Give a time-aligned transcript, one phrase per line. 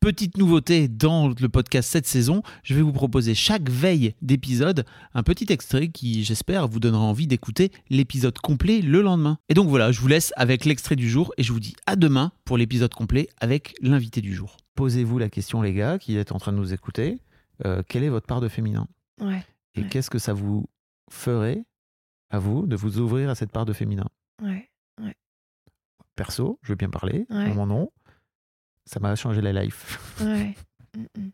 [0.00, 5.24] Petite nouveauté dans le podcast cette saison, je vais vous proposer chaque veille d'épisode un
[5.24, 9.38] petit extrait qui, j'espère, vous donnera envie d'écouter l'épisode complet le lendemain.
[9.48, 11.96] Et donc voilà, je vous laisse avec l'extrait du jour et je vous dis à
[11.96, 14.56] demain pour l'épisode complet avec l'invité du jour.
[14.76, 17.18] Posez-vous la question, les gars, qui êtes en train de nous écouter.
[17.66, 18.86] euh, quelle est votre part de féminin?
[19.20, 19.88] Ouais, Et Ouais.
[19.88, 20.66] qu'est-ce que ça vous
[21.10, 21.64] ferait
[22.30, 24.06] à vous de vous ouvrir à cette part de féminin?
[24.40, 24.70] Ouais.
[26.14, 27.90] Perso, je veux bien parler, en mon nom.
[28.88, 29.98] Ça m'a changé la life.
[30.20, 30.54] Ouais.
[30.96, 31.30] Mm, mm.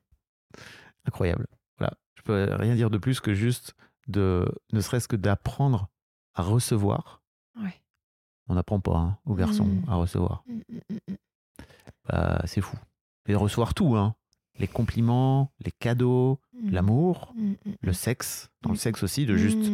[1.06, 1.46] incroyable.
[1.78, 3.74] Voilà, je peux rien dire de plus que juste
[4.08, 5.88] de, ne serait-ce que d'apprendre
[6.34, 7.22] à recevoir.
[7.62, 7.72] Ouais.
[8.48, 9.84] On n'apprend pas hein, aux garçons Mm.
[9.88, 10.42] à recevoir.
[12.08, 12.76] Bah, c'est fou.
[13.26, 14.16] Et recevoir tout, hein.
[14.58, 17.32] Les compliments, les cadeaux, l'amour,
[17.80, 18.50] le sexe.
[18.62, 19.64] Dans le sexe aussi, de juste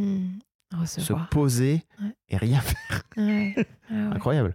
[0.86, 2.14] se poser Ouais.
[2.28, 3.02] et rien faire.
[3.16, 3.54] Ouais.
[3.90, 4.10] Ah.
[4.12, 4.54] Incroyable.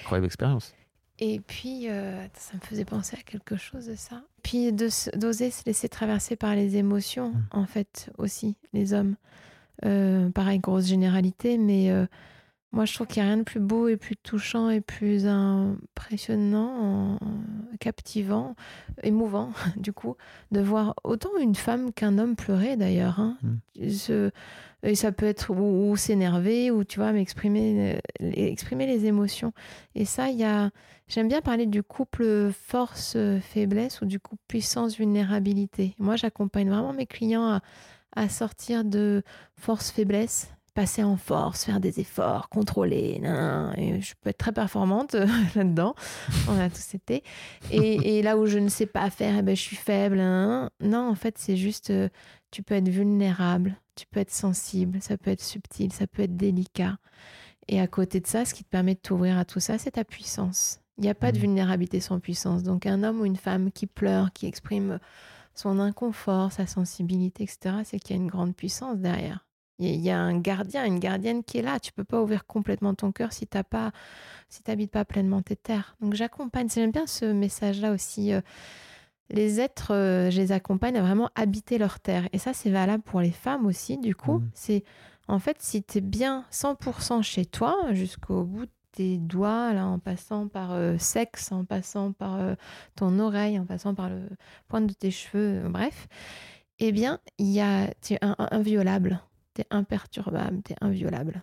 [0.00, 0.74] Incroyable expérience.
[1.18, 4.22] Et puis, euh, ça me faisait penser à quelque chose de ça.
[4.42, 7.44] Puis d'oser se laisser traverser par les émotions, Mm.
[7.52, 9.16] en fait, aussi, les hommes.
[9.84, 12.06] Euh, pareil, grosse généralité, mais euh,
[12.76, 15.26] moi, je trouve qu'il n'y a rien de plus beau et plus touchant et plus
[15.26, 17.18] impressionnant, en-
[17.80, 18.54] captivant,
[19.02, 20.16] émouvant, du coup,
[20.52, 23.18] de voir autant une femme qu'un homme pleurer, d'ailleurs.
[23.18, 23.38] hein.
[23.90, 24.30] Se-
[24.82, 29.06] et ça peut être ou, ou s'énerver, ou tu vois, mais exprimer, euh, exprimer les
[29.06, 29.52] émotions.
[29.94, 30.70] Et ça, il y a.
[31.08, 35.94] J'aime bien parler du couple force-faiblesse ou du couple puissance-vulnérabilité.
[35.98, 37.60] Moi, j'accompagne vraiment mes clients à,
[38.14, 39.22] à sortir de
[39.56, 43.18] force-faiblesse, passer en force, faire des efforts, contrôler.
[43.20, 45.26] nan, nan, et je peux être très performante euh,
[45.56, 45.94] là-dedans.
[46.48, 47.24] On a tous été.
[47.72, 50.16] Et, et là où je ne sais pas faire, eh ben, je suis faible.
[50.18, 50.90] nan, nan.
[50.90, 51.90] Non, en fait, c'est juste.
[51.90, 52.08] euh,
[52.52, 56.36] tu peux être vulnérable, tu peux être sensible, ça peut être subtil, ça peut être
[56.36, 56.96] délicat.
[57.68, 59.92] Et à côté de ça, ce qui te permet de t'ouvrir à tout ça, c'est
[59.92, 60.78] ta puissance.
[60.98, 61.42] Il n'y a pas de Mhm.
[61.42, 62.62] vulnérabilité sans puissance.
[62.62, 64.98] Donc un homme ou une femme qui pleure, qui exprime
[65.54, 69.45] son inconfort, sa sensibilité, etc., c'est qu'il y a une grande puissance derrière.
[69.78, 71.78] Il y a- un gardien, une gardienne qui est là.
[71.80, 73.92] Tu peux pas ouvrir complètement ton cœur si tu pas,
[74.48, 75.96] si t'habites pas pleinement tes terres.
[76.00, 76.68] Donc j'accompagne.
[76.68, 78.32] J'aime bien ce message-là aussi.
[78.32, 78.40] euh,
[79.28, 82.28] les êtres, euh, je les accompagne à vraiment habiter leur terre.
[82.32, 84.38] Et ça, c'est valable pour les femmes aussi, du coup.
[84.38, 84.50] Mhm.
[84.54, 84.84] C'est
[85.28, 89.86] en fait, si tu es bien 100% chez toi, jusqu'au bout de tes doigts, là,
[89.86, 92.54] en passant par euh, sexe, en passant par euh,
[92.94, 94.22] ton oreille, en passant par le
[94.68, 96.06] pointe de tes cheveux, euh, bref,
[96.78, 99.20] eh bien, il y a, tu es inviolable.
[99.56, 101.42] Tu es imperturbable, tu es inviolable.